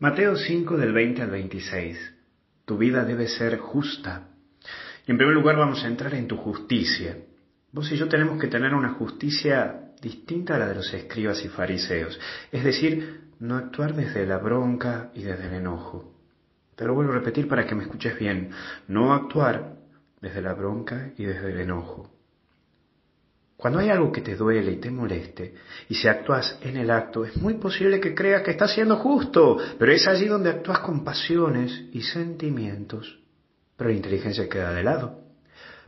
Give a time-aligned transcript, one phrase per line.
[0.00, 2.14] Mateo 5 del 20 al 26.
[2.64, 4.28] Tu vida debe ser justa.
[5.04, 7.16] Y en primer lugar vamos a entrar en tu justicia.
[7.72, 11.48] Vos y yo tenemos que tener una justicia distinta a la de los escribas y
[11.48, 12.16] fariseos.
[12.52, 16.14] Es decir, no actuar desde la bronca y desde el enojo.
[16.76, 18.50] Te lo vuelvo a repetir para que me escuches bien.
[18.86, 19.78] No actuar
[20.20, 22.17] desde la bronca y desde el enojo.
[23.58, 25.52] Cuando hay algo que te duele y te moleste,
[25.88, 29.58] y si actúas en el acto, es muy posible que creas que estás siendo justo,
[29.76, 33.18] pero es allí donde actúas con pasiones y sentimientos,
[33.76, 35.24] pero la inteligencia queda de lado.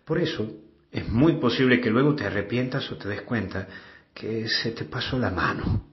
[0.05, 0.51] Por eso,
[0.91, 3.69] es muy posible que luego te arrepientas o te des cuenta
[4.13, 5.87] que se te pasó la mano.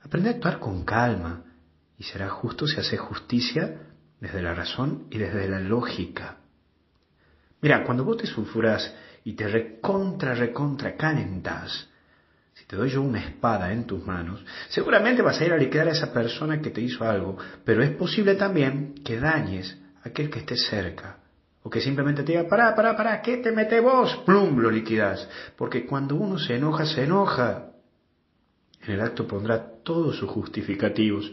[0.00, 1.44] Aprende a actuar con calma,
[1.98, 3.82] y será justo si haces justicia
[4.18, 6.38] desde la razón y desde la lógica.
[7.60, 8.94] Mira, cuando vos te sulfuras
[9.26, 11.88] y te recontra, recontra calentas,
[12.54, 15.88] si te doy yo una espada en tus manos, seguramente vas a ir a liquidar
[15.88, 20.30] a esa persona que te hizo algo, pero es posible también que dañes a aquel
[20.30, 21.18] que esté cerca.
[21.64, 24.14] O que simplemente te diga, pará, pará, pará, ¿qué te mete vos?
[24.24, 25.28] Plum, lo liquidas.
[25.56, 27.72] Porque cuando uno se enoja, se enoja.
[28.80, 31.32] En el acto pondrá todos sus justificativos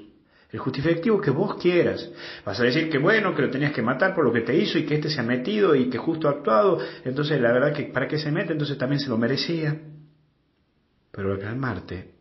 [0.54, 2.08] el justificativo que vos quieras.
[2.46, 4.78] Vas a decir que bueno, que lo tenías que matar por lo que te hizo
[4.78, 6.80] y que este se ha metido y que justo ha actuado.
[7.04, 9.76] Entonces la verdad que para qué se mete, entonces también se lo merecía.
[11.12, 12.14] Pero al calmarte,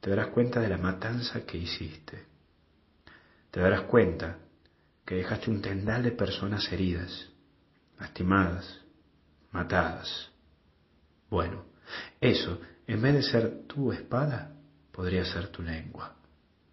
[0.00, 2.26] te darás cuenta de la matanza que hiciste.
[3.50, 4.36] Te darás cuenta
[5.06, 7.30] que dejaste un tendal de personas heridas,
[7.98, 8.80] lastimadas,
[9.50, 10.30] matadas.
[11.30, 11.64] Bueno,
[12.20, 14.52] eso, en vez de ser tu espada,
[14.92, 16.16] podría ser tu lengua.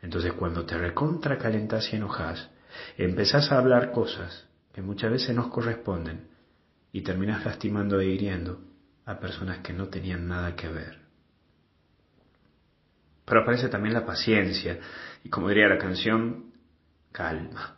[0.01, 1.37] Entonces cuando te recontra
[1.91, 2.49] y enojas,
[2.97, 6.27] empezás a hablar cosas que muchas veces nos corresponden
[6.91, 8.61] y terminas lastimando e hiriendo
[9.05, 10.99] a personas que no tenían nada que ver.
[13.25, 14.79] Pero aparece también la paciencia
[15.23, 16.53] y como diría la canción,
[17.11, 17.75] calma.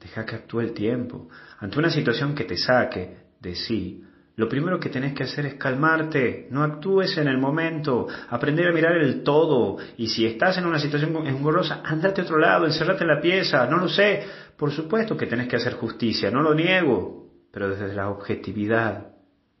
[0.00, 1.28] Deja que actúe el tiempo.
[1.58, 4.04] Ante una situación que te saque de sí,
[4.36, 8.72] lo primero que tenés que hacer es calmarte, no actúes en el momento, aprender a
[8.72, 9.78] mirar el todo.
[9.96, 13.66] Y si estás en una situación engorrosa, andate a otro lado, encerrate en la pieza,
[13.66, 14.26] no lo sé.
[14.58, 19.06] Por supuesto que tenés que hacer justicia, no lo niego, pero desde la objetividad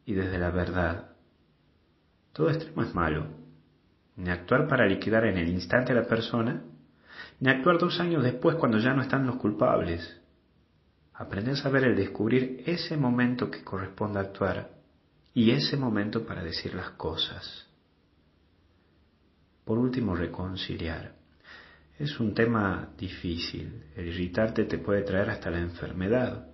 [0.04, 1.08] y desde la verdad.
[2.34, 3.28] Todo extremo es malo.
[4.16, 6.62] Ni actuar para liquidar en el instante a la persona,
[7.40, 10.20] ni actuar dos años después cuando ya no están los culpables.
[11.14, 14.75] Aprende a saber el descubrir ese momento que corresponde actuar
[15.36, 17.66] y ese momento para decir las cosas.
[19.66, 21.12] Por último, reconciliar.
[21.98, 23.82] Es un tema difícil.
[23.94, 26.46] El irritarte te puede traer hasta la enfermedad.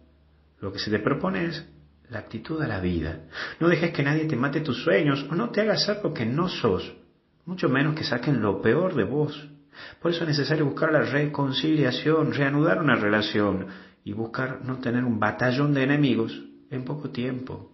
[0.61, 1.65] Lo que se te propone es
[2.11, 3.21] la actitud a la vida.
[3.61, 6.49] No dejes que nadie te mate tus sueños o no te hagas algo que no
[6.49, 6.93] sos,
[7.47, 9.49] mucho menos que saquen lo peor de vos.
[10.01, 13.69] Por eso es necesario buscar la reconciliación, reanudar una relación
[14.03, 16.37] y buscar no tener un batallón de enemigos
[16.69, 17.72] en poco tiempo.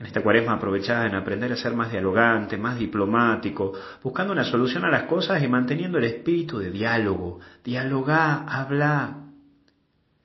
[0.00, 4.86] En esta cuaresma aprovechada en aprender a ser más dialogante, más diplomático, buscando una solución
[4.86, 7.38] a las cosas y manteniendo el espíritu de diálogo.
[7.62, 9.26] Dialogá, habla.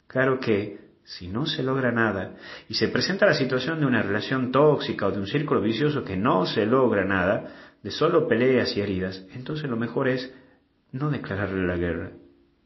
[0.07, 2.37] Claro que si no se logra nada
[2.69, 6.15] y se presenta la situación de una relación tóxica o de un círculo vicioso que
[6.15, 10.33] no se logra nada, de solo peleas y heridas, entonces lo mejor es
[10.93, 12.11] no declararle la guerra,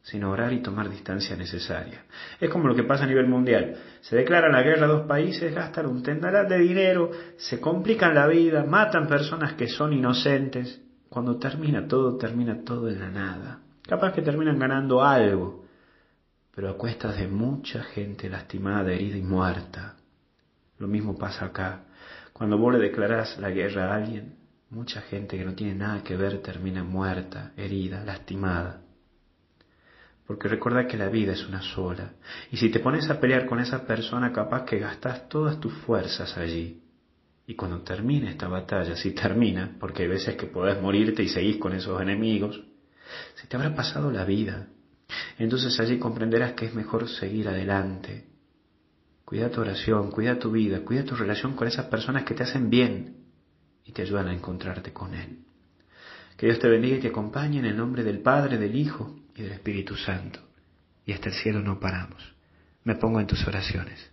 [0.10, 2.04] sino orar y tomar distancia necesaria.
[2.40, 3.76] Es como lo que pasa a nivel mundial.
[4.02, 8.28] Se declara la guerra a dos países, gastan un tendaral de dinero, se complican la
[8.28, 10.82] vida, matan personas que son inocentes.
[11.10, 13.60] Cuando termina todo, termina todo en la nada.
[13.84, 15.66] Capaz que terminan ganando algo,
[16.56, 19.96] pero a cuestas de mucha gente lastimada, herida y muerta.
[20.80, 21.84] Lo mismo pasa acá.
[22.34, 24.36] Cuando vos le declarás la guerra a alguien,
[24.70, 28.82] mucha gente que no tiene nada que ver termina muerta, herida, lastimada.
[30.30, 32.14] Porque recuerda que la vida es una sola.
[32.52, 36.38] Y si te pones a pelear con esa persona, capaz que gastas todas tus fuerzas
[36.38, 36.84] allí.
[37.48, 41.58] Y cuando termine esta batalla, si termina, porque hay veces que podés morirte y seguís
[41.58, 42.62] con esos enemigos,
[43.34, 44.68] se te habrá pasado la vida.
[45.40, 48.28] Entonces allí comprenderás que es mejor seguir adelante.
[49.26, 52.70] Cuida tu oración, cuida tu vida, cuida tu relación con esas personas que te hacen
[52.70, 53.16] bien
[53.84, 55.40] y te ayudan a encontrarte con Él.
[56.38, 59.44] Que Dios te bendiga y te acompañe en el nombre del Padre, del Hijo y
[59.44, 60.40] del Espíritu Santo.
[61.06, 62.36] Y hasta el cielo no paramos.
[62.84, 64.12] Me pongo en tus oraciones.